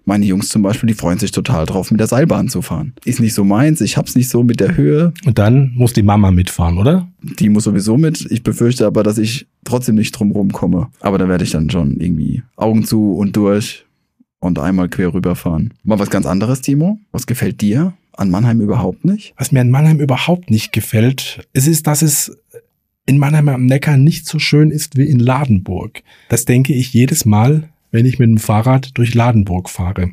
Meine 0.06 0.26
Jungs 0.26 0.50
zum 0.50 0.62
Beispiel, 0.62 0.88
die 0.88 0.94
freuen 0.94 1.20
sich 1.20 1.32
total 1.32 1.66
drauf, 1.66 1.92
mit 1.92 2.00
der 2.00 2.08
Seilbahn 2.08 2.50
zu 2.50 2.62
fahren. 2.62 2.94
Ist 3.06 3.20
nicht 3.20 3.34
so 3.34 3.44
meins, 3.44 3.82
ich 3.82 3.98
hab's 3.98 4.16
nicht 4.16 4.30
so 4.30 4.44
mit 4.44 4.60
der 4.60 4.76
Höhe. 4.76 5.14
Und 5.26 5.38
dann 5.38 5.74
muss 5.76 5.94
die 5.94 6.04
Mama 6.04 6.32
mitfahren, 6.32 6.78
oder? 6.78 7.08
Die 7.22 7.50
muss 7.50 7.66
sowieso 7.66 7.98
mit. 7.98 8.26
Ich 8.32 8.44
befürchte 8.44 8.86
aber, 8.86 9.04
dass 9.04 9.18
ich 9.18 9.48
trotzdem 9.64 9.96
nicht 9.96 10.12
drum 10.12 10.52
komme. 10.52 10.90
Aber 11.02 11.18
da 11.18 11.28
werde 11.28 11.44
ich 11.44 11.52
dann 11.52 11.70
schon 11.70 12.00
irgendwie 12.00 12.44
Augen 12.56 12.84
zu 12.84 13.14
und 13.14 13.36
durch 13.36 13.86
und 14.40 14.58
einmal 14.58 14.90
quer 14.90 15.14
rüberfahren. 15.14 15.74
Mal 15.84 16.00
was 16.00 16.10
ganz 16.10 16.26
anderes, 16.26 16.62
Timo. 16.62 17.00
Was 17.12 17.28
gefällt 17.28 17.62
dir? 17.62 17.94
an 18.18 18.30
Mannheim 18.30 18.62
überhaupt 18.62 19.06
nicht? 19.06 19.34
Was 19.38 19.52
mir 19.52 19.62
an 19.62 19.70
Mannheim 19.70 20.00
überhaupt 20.00 20.50
nicht 20.50 20.72
gefällt, 20.72 21.48
es 21.54 21.68
ist, 21.68 21.88
dass 21.88 22.02
es 22.02 22.38
in 23.06 23.18
Mannheim 23.18 23.50
am 23.50 23.66
Neckar 23.66 23.98
nicht 23.98 24.28
so 24.28 24.40
schön 24.40 24.72
ist 24.72 24.98
wie 24.98 25.06
in 25.06 25.20
Ladenburg. 25.20 26.04
Das 26.30 26.46
denke 26.46 26.74
ich 26.74 26.94
jedes 26.94 27.26
Mal, 27.26 27.70
wenn 27.92 28.06
ich 28.06 28.20
mit 28.20 28.30
dem 28.30 28.38
Fahrrad 28.38 28.98
durch 28.98 29.14
Ladenburg 29.14 29.70
fahre. 29.70 30.12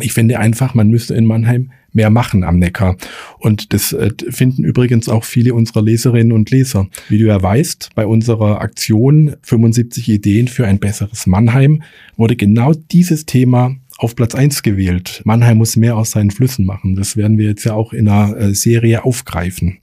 Ich 0.00 0.12
finde 0.12 0.38
einfach, 0.38 0.74
man 0.74 0.88
müsste 0.88 1.14
in 1.14 1.24
Mannheim 1.26 1.70
mehr 1.92 2.10
machen 2.10 2.44
am 2.44 2.58
Neckar. 2.58 2.96
Und 3.38 3.72
das 3.72 3.92
äh, 3.92 4.10
finden 4.28 4.64
übrigens 4.64 5.08
auch 5.08 5.24
viele 5.24 5.54
unserer 5.54 5.82
Leserinnen 5.82 6.32
und 6.32 6.50
Leser. 6.50 6.88
Wie 7.08 7.18
du 7.18 7.26
ja 7.26 7.42
weißt, 7.42 7.90
bei 7.94 8.06
unserer 8.06 8.60
Aktion 8.60 9.36
75 9.42 10.08
Ideen 10.08 10.48
für 10.48 10.66
ein 10.66 10.78
besseres 10.78 11.26
Mannheim 11.26 11.82
wurde 12.16 12.36
genau 12.36 12.72
dieses 12.72 13.26
Thema 13.26 13.76
auf 13.98 14.16
Platz 14.16 14.34
eins 14.34 14.62
gewählt. 14.62 15.20
Mannheim 15.24 15.58
muss 15.58 15.76
mehr 15.76 15.96
aus 15.96 16.12
seinen 16.12 16.30
Flüssen 16.30 16.64
machen. 16.64 16.96
Das 16.96 17.16
werden 17.16 17.38
wir 17.38 17.48
jetzt 17.48 17.64
ja 17.64 17.74
auch 17.74 17.92
in 17.92 18.08
einer 18.08 18.36
äh, 18.36 18.54
Serie 18.54 19.04
aufgreifen. 19.04 19.78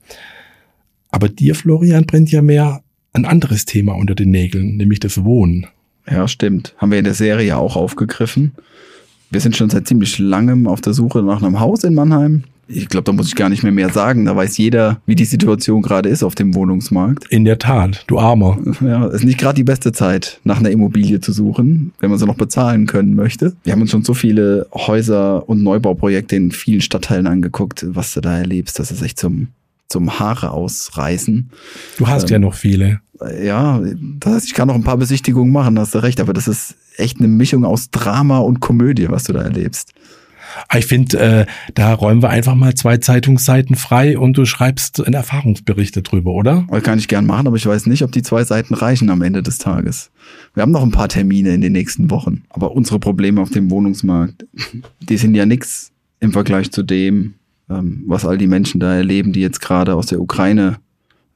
Aber 1.10 1.28
dir, 1.28 1.54
Florian, 1.54 2.06
brennt 2.06 2.30
ja 2.30 2.42
mehr 2.42 2.82
ein 3.12 3.24
anderes 3.24 3.64
Thema 3.64 3.94
unter 3.94 4.14
den 4.14 4.30
Nägeln, 4.30 4.76
nämlich 4.76 5.00
das 5.00 5.24
Wohnen. 5.24 5.66
Ja, 6.10 6.28
stimmt. 6.28 6.74
Haben 6.78 6.90
wir 6.90 6.98
in 6.98 7.04
der 7.04 7.14
Serie 7.14 7.56
auch 7.56 7.76
aufgegriffen. 7.76 8.52
Wir 9.30 9.40
sind 9.40 9.56
schon 9.56 9.70
seit 9.70 9.86
ziemlich 9.86 10.18
langem 10.18 10.66
auf 10.66 10.80
der 10.80 10.94
Suche 10.94 11.22
nach 11.22 11.42
einem 11.42 11.60
Haus 11.60 11.84
in 11.84 11.94
Mannheim 11.94 12.44
ich 12.68 12.88
glaube, 12.88 13.04
da 13.04 13.12
muss 13.12 13.28
ich 13.28 13.34
gar 13.34 13.48
nicht 13.48 13.62
mehr 13.62 13.72
mehr 13.72 13.88
sagen. 13.90 14.26
Da 14.26 14.36
weiß 14.36 14.58
jeder, 14.58 15.00
wie 15.06 15.14
die 15.14 15.24
Situation 15.24 15.82
gerade 15.82 16.08
ist 16.08 16.22
auf 16.22 16.34
dem 16.34 16.54
Wohnungsmarkt. 16.54 17.26
In 17.30 17.44
der 17.44 17.58
Tat, 17.58 18.04
du 18.06 18.18
Armer. 18.18 18.58
Ja, 18.80 19.06
ist 19.06 19.24
nicht 19.24 19.38
gerade 19.38 19.56
die 19.56 19.64
beste 19.64 19.92
Zeit, 19.92 20.40
nach 20.44 20.58
einer 20.58 20.70
Immobilie 20.70 21.20
zu 21.20 21.32
suchen, 21.32 21.92
wenn 22.00 22.10
man 22.10 22.18
sie 22.18 22.26
noch 22.26 22.36
bezahlen 22.36 22.86
können 22.86 23.14
möchte. 23.14 23.54
Wir 23.64 23.72
haben 23.72 23.80
uns 23.80 23.90
schon 23.90 24.04
so 24.04 24.14
viele 24.14 24.66
Häuser 24.72 25.48
und 25.48 25.62
Neubauprojekte 25.62 26.36
in 26.36 26.52
vielen 26.52 26.80
Stadtteilen 26.80 27.26
angeguckt, 27.26 27.86
was 27.88 28.12
du 28.12 28.20
da 28.20 28.36
erlebst. 28.36 28.78
Das 28.78 28.90
ist 28.90 29.02
echt 29.02 29.18
zum, 29.18 29.48
zum 29.88 30.18
Haare 30.18 30.50
ausreißen. 30.50 31.50
Du 31.96 32.08
hast 32.08 32.24
ähm, 32.24 32.28
ja 32.28 32.38
noch 32.38 32.54
viele. 32.54 33.00
Ja, 33.42 33.80
das 34.20 34.34
heißt, 34.34 34.46
ich 34.46 34.54
kann 34.54 34.68
noch 34.68 34.74
ein 34.74 34.84
paar 34.84 34.96
Besichtigungen 34.96 35.52
machen, 35.52 35.78
hast 35.78 35.94
du 35.94 35.98
recht, 35.98 36.20
aber 36.20 36.32
das 36.32 36.46
ist 36.46 36.76
echt 36.96 37.18
eine 37.18 37.28
Mischung 37.28 37.64
aus 37.64 37.90
Drama 37.90 38.38
und 38.38 38.60
Komödie, 38.60 39.08
was 39.08 39.24
du 39.24 39.32
da 39.32 39.42
erlebst. 39.42 39.92
Ich 40.74 40.86
finde, 40.86 41.18
äh, 41.18 41.46
da 41.74 41.92
räumen 41.94 42.22
wir 42.22 42.30
einfach 42.30 42.54
mal 42.54 42.74
zwei 42.74 42.96
Zeitungsseiten 42.96 43.76
frei 43.76 44.18
und 44.18 44.36
du 44.36 44.44
schreibst 44.44 45.04
einen 45.04 45.14
Erfahrungsberichte 45.14 46.02
drüber, 46.02 46.32
oder? 46.32 46.66
Das 46.70 46.82
kann 46.82 46.98
ich 46.98 47.08
gern 47.08 47.26
machen, 47.26 47.46
aber 47.46 47.56
ich 47.56 47.66
weiß 47.66 47.86
nicht, 47.86 48.02
ob 48.02 48.12
die 48.12 48.22
zwei 48.22 48.44
Seiten 48.44 48.74
reichen 48.74 49.10
am 49.10 49.22
Ende 49.22 49.42
des 49.42 49.58
Tages. 49.58 50.10
Wir 50.54 50.62
haben 50.62 50.72
noch 50.72 50.82
ein 50.82 50.90
paar 50.90 51.08
Termine 51.08 51.50
in 51.50 51.60
den 51.60 51.72
nächsten 51.72 52.10
Wochen. 52.10 52.44
Aber 52.50 52.72
unsere 52.72 52.98
Probleme 52.98 53.40
auf 53.40 53.50
dem 53.50 53.70
Wohnungsmarkt, 53.70 54.46
die 55.00 55.16
sind 55.16 55.34
ja 55.34 55.46
nix 55.46 55.92
im 56.20 56.32
Vergleich 56.32 56.70
zu 56.72 56.82
dem, 56.82 57.34
ähm, 57.70 58.02
was 58.06 58.24
all 58.24 58.38
die 58.38 58.46
Menschen 58.46 58.80
da 58.80 58.94
erleben, 58.94 59.32
die 59.32 59.40
jetzt 59.40 59.60
gerade 59.60 59.94
aus 59.94 60.06
der 60.06 60.20
Ukraine 60.20 60.78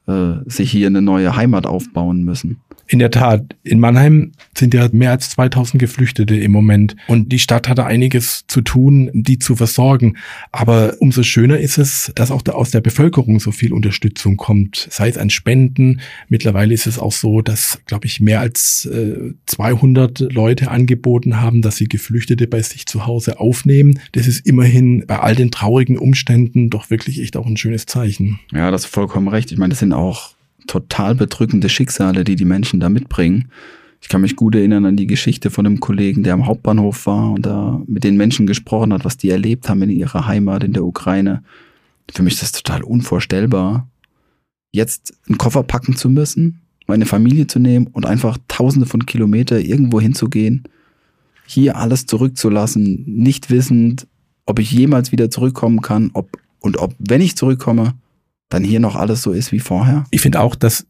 äh, 0.07 0.33
sich 0.45 0.71
hier 0.71 0.87
eine 0.87 1.01
neue 1.01 1.35
Heimat 1.35 1.65
aufbauen 1.65 2.23
müssen. 2.23 2.59
In 2.87 2.99
der 2.99 3.11
Tat, 3.11 3.55
in 3.63 3.79
Mannheim 3.79 4.33
sind 4.57 4.73
ja 4.73 4.89
mehr 4.91 5.11
als 5.11 5.29
2000 5.31 5.79
Geflüchtete 5.79 6.35
im 6.35 6.51
Moment 6.51 6.95
und 7.07 7.31
die 7.31 7.39
Stadt 7.39 7.69
hatte 7.69 7.85
einiges 7.85 8.43
zu 8.47 8.61
tun, 8.61 9.09
die 9.13 9.39
zu 9.39 9.55
versorgen. 9.55 10.17
Aber 10.51 10.95
umso 10.99 11.23
schöner 11.23 11.59
ist 11.59 11.77
es, 11.77 12.11
dass 12.15 12.29
auch 12.29 12.43
aus 12.49 12.71
der 12.71 12.81
Bevölkerung 12.81 13.39
so 13.39 13.51
viel 13.51 13.73
Unterstützung 13.73 14.37
kommt, 14.37 14.87
sei 14.91 15.09
es 15.09 15.17
an 15.17 15.29
Spenden. 15.29 16.01
Mittlerweile 16.27 16.73
ist 16.73 16.85
es 16.85 16.99
auch 16.99 17.13
so, 17.13 17.41
dass, 17.41 17.79
glaube 17.85 18.05
ich, 18.05 18.19
mehr 18.19 18.41
als 18.41 18.85
äh, 18.85 19.33
200 19.45 20.19
Leute 20.33 20.69
angeboten 20.69 21.39
haben, 21.39 21.61
dass 21.61 21.77
sie 21.77 21.87
Geflüchtete 21.87 22.47
bei 22.47 22.61
sich 22.61 22.85
zu 22.85 23.05
Hause 23.05 23.39
aufnehmen. 23.39 23.99
Das 24.11 24.27
ist 24.27 24.45
immerhin 24.45 25.05
bei 25.07 25.19
all 25.19 25.35
den 25.35 25.51
traurigen 25.51 25.97
Umständen 25.97 26.69
doch 26.69 26.89
wirklich 26.89 27.21
echt 27.21 27.37
auch 27.37 27.45
ein 27.45 27.57
schönes 27.57 27.85
Zeichen. 27.85 28.39
Ja, 28.51 28.71
das 28.71 28.85
ist 28.85 28.91
vollkommen 28.91 29.27
recht. 29.27 29.51
Ich 29.51 29.57
meine, 29.57 29.69
das 29.71 29.79
sind 29.79 29.93
auch 29.93 30.35
total 30.67 31.15
bedrückende 31.15 31.69
Schicksale, 31.69 32.23
die 32.23 32.35
die 32.35 32.45
Menschen 32.45 32.79
da 32.79 32.89
mitbringen. 32.89 33.49
Ich 34.01 34.09
kann 34.09 34.21
mich 34.21 34.35
gut 34.35 34.55
erinnern 34.55 34.85
an 34.85 34.97
die 34.97 35.07
Geschichte 35.07 35.49
von 35.49 35.65
einem 35.65 35.79
Kollegen, 35.79 36.23
der 36.23 36.33
am 36.33 36.45
Hauptbahnhof 36.45 37.05
war 37.05 37.31
und 37.31 37.45
da 37.45 37.81
mit 37.87 38.03
den 38.03 38.17
Menschen 38.17 38.47
gesprochen 38.47 38.91
hat, 38.91 39.05
was 39.05 39.17
die 39.17 39.29
erlebt 39.29 39.69
haben 39.69 39.81
in 39.81 39.89
ihrer 39.89 40.27
Heimat 40.27 40.63
in 40.63 40.73
der 40.73 40.83
Ukraine. 40.83 41.43
Für 42.13 42.21
mich 42.21 42.33
ist 42.33 42.43
das 42.43 42.51
total 42.51 42.83
unvorstellbar, 42.83 43.87
jetzt 44.73 45.13
einen 45.27 45.37
Koffer 45.37 45.63
packen 45.63 45.95
zu 45.95 46.09
müssen, 46.09 46.61
meine 46.85 47.05
Familie 47.05 47.47
zu 47.47 47.59
nehmen 47.59 47.87
und 47.87 48.05
einfach 48.05 48.37
tausende 48.49 48.85
von 48.85 49.05
Kilometer 49.05 49.59
irgendwo 49.59 50.01
hinzugehen, 50.01 50.63
hier 51.45 51.77
alles 51.77 52.05
zurückzulassen, 52.05 53.03
nicht 53.05 53.49
wissend, 53.49 54.07
ob 54.45 54.59
ich 54.59 54.71
jemals 54.71 55.11
wieder 55.11 55.29
zurückkommen 55.29 55.81
kann, 55.81 56.11
ob 56.13 56.37
und 56.59 56.77
ob, 56.77 56.95
wenn 56.97 57.21
ich 57.21 57.35
zurückkomme, 57.35 57.93
dann 58.49 58.63
hier 58.63 58.79
noch 58.79 58.95
alles 58.95 59.21
so 59.21 59.31
ist 59.31 59.51
wie 59.51 59.59
vorher? 59.59 60.05
Ich 60.11 60.21
finde 60.21 60.41
auch, 60.41 60.55
dass 60.55 60.85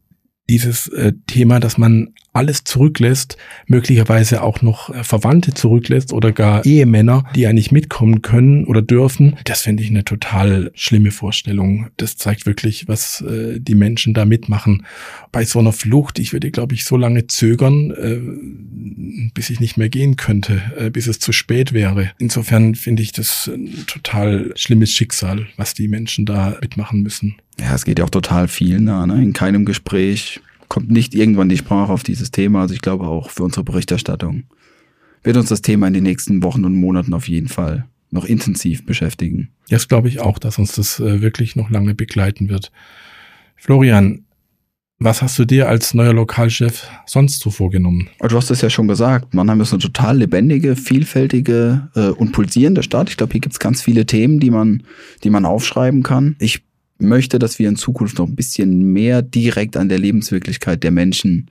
dieses 0.48 0.88
äh, 0.88 1.12
Thema, 1.26 1.60
dass 1.60 1.78
man 1.78 2.14
alles 2.34 2.64
zurücklässt, 2.64 3.38
möglicherweise 3.66 4.42
auch 4.42 4.60
noch 4.60 4.90
äh, 4.94 5.04
Verwandte 5.04 5.54
zurücklässt 5.54 6.12
oder 6.12 6.32
gar 6.32 6.66
Ehemänner, 6.66 7.24
die 7.34 7.42
ja 7.42 7.52
nicht 7.52 7.72
mitkommen 7.72 8.22
können 8.22 8.64
oder 8.64 8.82
dürfen, 8.82 9.36
das 9.44 9.62
finde 9.62 9.82
ich 9.82 9.90
eine 9.90 10.04
total 10.04 10.72
schlimme 10.74 11.12
Vorstellung. 11.12 11.88
Das 11.96 12.16
zeigt 12.16 12.44
wirklich, 12.44 12.88
was 12.88 13.20
äh, 13.22 13.60
die 13.60 13.76
Menschen 13.76 14.14
da 14.14 14.24
mitmachen. 14.24 14.84
Bei 15.30 15.44
so 15.44 15.60
einer 15.60 15.72
Flucht, 15.72 16.18
ich 16.18 16.32
würde, 16.32 16.50
glaube 16.50 16.74
ich, 16.74 16.84
so 16.84 16.96
lange 16.96 17.28
zögern, 17.28 17.92
äh, 17.92 19.30
bis 19.32 19.50
ich 19.50 19.60
nicht 19.60 19.76
mehr 19.76 19.88
gehen 19.88 20.16
könnte, 20.16 20.60
äh, 20.76 20.90
bis 20.90 21.06
es 21.06 21.20
zu 21.20 21.32
spät 21.32 21.72
wäre. 21.72 22.10
Insofern 22.18 22.74
finde 22.74 23.02
ich 23.02 23.12
das 23.12 23.46
ein 23.46 23.86
total 23.86 24.52
schlimmes 24.56 24.92
Schicksal, 24.92 25.46
was 25.56 25.74
die 25.74 25.86
Menschen 25.86 26.26
da 26.26 26.56
mitmachen 26.60 27.02
müssen. 27.02 27.36
Ja, 27.60 27.74
es 27.74 27.84
geht 27.84 28.00
ja 28.00 28.04
auch 28.04 28.10
total 28.10 28.48
viel 28.48 28.80
nah. 28.80 29.06
Ne? 29.06 29.22
In 29.22 29.32
keinem 29.32 29.64
Gespräch 29.64 30.40
kommt 30.68 30.90
nicht 30.90 31.14
irgendwann 31.14 31.48
die 31.48 31.56
Sprache 31.56 31.92
auf 31.92 32.02
dieses 32.02 32.30
Thema. 32.30 32.62
Also 32.62 32.74
ich 32.74 32.82
glaube 32.82 33.06
auch 33.06 33.30
für 33.30 33.42
unsere 33.42 33.64
Berichterstattung 33.64 34.44
wird 35.22 35.36
uns 35.36 35.48
das 35.48 35.62
Thema 35.62 35.86
in 35.86 35.94
den 35.94 36.02
nächsten 36.02 36.42
Wochen 36.42 36.64
und 36.64 36.74
Monaten 36.74 37.14
auf 37.14 37.28
jeden 37.28 37.48
Fall 37.48 37.86
noch 38.10 38.24
intensiv 38.24 38.86
beschäftigen. 38.86 39.50
Das 39.68 39.88
glaube 39.88 40.08
ich 40.08 40.20
auch, 40.20 40.38
dass 40.38 40.58
uns 40.58 40.72
das 40.74 41.00
äh, 41.00 41.20
wirklich 41.20 41.56
noch 41.56 41.70
lange 41.70 41.94
begleiten 41.94 42.48
wird. 42.48 42.70
Florian, 43.56 44.24
was 44.98 45.22
hast 45.22 45.38
du 45.38 45.44
dir 45.44 45.68
als 45.68 45.92
neuer 45.92 46.12
Lokalchef 46.12 46.88
sonst 47.06 47.40
so 47.40 47.50
vorgenommen? 47.50 48.08
Du 48.20 48.36
hast 48.36 48.50
es 48.50 48.60
ja 48.60 48.70
schon 48.70 48.86
gesagt, 48.86 49.34
Mannheim 49.34 49.60
ist 49.60 49.72
eine 49.72 49.82
total 49.82 50.18
lebendige, 50.18 50.76
vielfältige 50.76 51.90
äh, 51.96 52.08
und 52.08 52.32
pulsierende 52.32 52.82
Stadt. 52.82 53.10
Ich 53.10 53.16
glaube, 53.16 53.32
hier 53.32 53.40
gibt 53.40 53.54
es 53.54 53.58
ganz 53.58 53.82
viele 53.82 54.06
Themen, 54.06 54.38
die 54.38 54.50
man, 54.50 54.84
die 55.24 55.30
man 55.30 55.44
aufschreiben 55.44 56.04
kann. 56.04 56.36
Ich 56.38 56.62
möchte, 56.98 57.38
dass 57.38 57.58
wir 57.58 57.68
in 57.68 57.76
Zukunft 57.76 58.18
noch 58.18 58.26
ein 58.26 58.36
bisschen 58.36 58.92
mehr 58.92 59.22
direkt 59.22 59.76
an 59.76 59.88
der 59.88 59.98
Lebenswirklichkeit 59.98 60.82
der 60.82 60.90
Menschen 60.90 61.50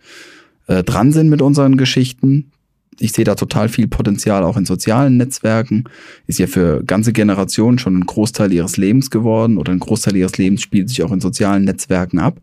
äh, 0.68 0.84
dran 0.84 1.12
sind 1.12 1.30
mit 1.30 1.42
unseren 1.42 1.78
Geschichten. 1.78 2.52
Ich 3.00 3.12
sehe 3.12 3.26
da 3.26 3.36
total 3.36 3.70
viel 3.70 3.88
Potenzial 3.88 4.44
auch 4.44 4.56
in 4.56 4.66
sozialen 4.66 5.18
Netzwerken. 5.18 5.86
Ist 6.28 6.40
ja 6.40 6.48
für 6.48 6.84
ganze 6.84 7.12
Generationen 7.12 7.80
schon 7.80 7.98
ein 7.98 8.06
Großteil 8.06 8.54
ihres 8.54 8.78
Lebens 8.78 9.10
geworden 9.10 9.58
oder 9.58 9.72
ein 9.72 9.80
Großteil 9.80 10.16
ihres 10.16 10.38
Lebens 10.38 10.62
spielt 10.62 10.90
sich 10.90 11.04
auch 11.04 11.12
in 11.12 11.20
sozialen 11.20 11.64
Netzwerken 11.64 12.20
ab. 12.20 12.40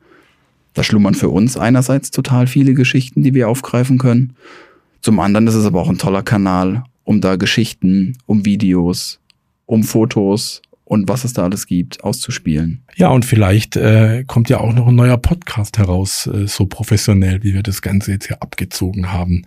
Da 0.75 0.83
schlummern 0.83 1.15
für 1.15 1.29
uns 1.29 1.57
einerseits 1.57 2.11
total 2.11 2.47
viele 2.47 2.75
Geschichten, 2.75 3.23
die 3.23 3.35
wir 3.35 3.49
aufgreifen 3.49 3.99
können. 3.99 4.35
Zum 5.01 5.19
anderen 5.19 5.47
ist 5.47 5.55
es 5.55 5.65
aber 5.65 5.81
auch 5.81 5.89
ein 5.89 5.99
toller 5.99 6.23
Kanal, 6.23 6.85
um 7.05 7.21
da 7.21 7.37
Geschichten, 7.37 8.19
um 8.27 8.45
Videos, 8.45 9.21
um 9.67 9.83
Fotos, 9.83 10.63
und 10.91 11.09
was 11.09 11.23
es 11.23 11.33
da 11.33 11.45
alles 11.45 11.69
gibt, 11.69 12.03
auszuspielen. 12.03 12.85
Ja, 12.97 13.11
und 13.11 13.25
vielleicht 13.25 13.77
äh, 13.77 14.25
kommt 14.27 14.51
ja 14.51 14.59
auch 14.59 14.73
noch 14.73 14.89
ein 14.89 14.97
neuer 14.97 15.19
Podcast 15.19 15.79
heraus, 15.79 16.27
äh, 16.27 16.49
so 16.49 16.67
professionell, 16.67 17.45
wie 17.45 17.55
wir 17.55 17.63
das 17.63 17.81
Ganze 17.81 18.11
jetzt 18.11 18.27
hier 18.27 18.43
abgezogen 18.43 19.13
haben. 19.13 19.47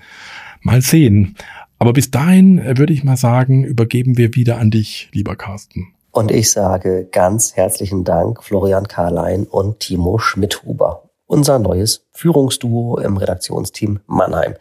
Mal 0.61 0.81
sehen. 0.81 1.35
Aber 1.79 1.91
bis 1.91 2.09
dahin 2.09 2.59
äh, 2.59 2.77
würde 2.77 2.93
ich 2.93 3.03
mal 3.03 3.17
sagen, 3.17 3.65
übergeben 3.65 4.17
wir 4.17 4.35
wieder 4.35 4.57
an 4.57 4.71
dich, 4.71 5.09
lieber 5.11 5.35
Carsten. 5.35 5.93
Und 6.11 6.31
ich 6.31 6.49
sage 6.49 7.09
ganz 7.11 7.57
herzlichen 7.57 8.05
Dank, 8.05 8.41
Florian 8.41 8.87
Karlein 8.87 9.43
und 9.43 9.81
Timo 9.81 10.19
Schmidhuber, 10.19 11.09
unser 11.25 11.59
neues 11.59 12.07
Führungsduo 12.13 12.99
im 12.99 13.17
Redaktionsteam 13.17 13.99
Mannheim. 14.07 14.53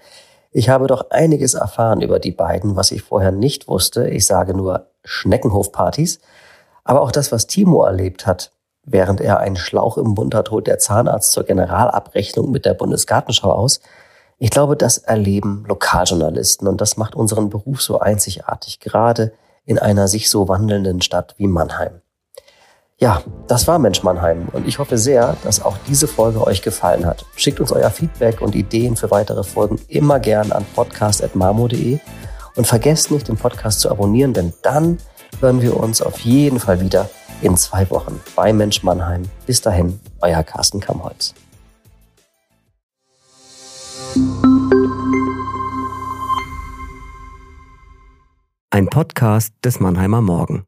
Ich 0.51 0.69
habe 0.69 0.89
doch 0.89 1.11
einiges 1.11 1.55
erfahren 1.55 2.01
über 2.01 2.19
die 2.19 2.33
beiden, 2.33 2.75
was 2.75 2.91
ich 2.91 3.03
vorher 3.03 3.31
nicht 3.31 3.69
wusste. 3.69 4.09
Ich 4.09 4.27
sage 4.27 4.53
nur 4.53 4.89
Schneckenhofpartys. 5.05 6.19
Aber 6.85 7.03
auch 7.03 7.13
das, 7.13 7.33
was 7.33 7.47
Timo 7.47 7.85
erlebt 7.85 8.27
hat, 8.27 8.53
während 8.85 9.21
er 9.21 9.39
einen 9.39 9.57
Schlauch 9.57 9.97
im 9.97 10.09
Mund 10.09 10.35
hat, 10.35 10.51
holt 10.51 10.67
der 10.67 10.79
Zahnarzt 10.79 11.33
zur 11.33 11.45
Generalabrechnung 11.45 12.51
mit 12.51 12.65
der 12.65 12.75
Bundesgartenschau 12.75 13.53
aus. 13.53 13.81
Ich 14.39 14.51
glaube, 14.51 14.77
das 14.77 14.99
erleben 14.99 15.65
Lokaljournalisten 15.69 16.67
und 16.67 16.81
das 16.81 16.97
macht 16.97 17.15
unseren 17.15 17.49
Beruf 17.49 17.81
so 17.81 18.01
einzigartig, 18.01 18.81
gerade 18.81 19.33
in 19.65 19.79
einer 19.79 20.09
sich 20.09 20.29
so 20.29 20.49
wandelnden 20.49 21.01
Stadt 21.01 21.35
wie 21.39 21.47
Mannheim. 21.47 22.01
Ja, 22.99 23.23
das 23.49 23.67
war 23.67 23.79
Mensch 23.79 24.03
Mannheim 24.03 24.49
und 24.53 24.67
ich 24.67 24.79
hoffe 24.79 24.99
sehr, 24.99 25.37
dass 25.45 25.65
auch 25.65 25.77
diese 25.89 26.07
Folge 26.07 26.45
euch 26.45 26.63
gefallen 26.63 27.07
hat. 27.07 27.25
Schickt 27.37 27.61
uns 27.61 27.73
euer 27.73 27.91
Feedback 27.91 28.41
und 28.41 28.55
Ideen 28.55 28.97
für 28.97 29.11
weitere 29.11 29.43
Folgen 29.45 29.81
immer 29.89 30.21
gern 30.21 30.53
an 30.53 30.65
podcast.marmo.de 30.75 31.99
und 32.57 32.67
vergesst 32.67 33.11
nicht, 33.11 33.29
den 33.29 33.37
Podcast 33.37 33.81
zu 33.81 33.91
abonnieren, 33.91 34.33
denn 34.35 34.53
dann 34.63 34.99
hören 35.43 35.61
wir 35.61 35.77
uns 35.77 36.01
auf 36.01 36.21
jeden 36.21 36.61
Fall 36.61 36.81
wieder 36.81 37.11
in 37.43 37.57
zwei 37.57 37.91
Wochen 37.91 38.21
bei 38.37 38.53
Mensch 38.53 38.83
Mannheim. 38.85 39.25
Bis 39.45 39.61
dahin, 39.61 39.99
euer 40.21 40.43
Carsten 40.45 40.81
Kamholz. 40.81 41.35
Ein 48.71 48.87
Podcast 48.89 49.53
des 49.65 49.81
Mannheimer 49.81 50.23
Morgen. 50.23 50.65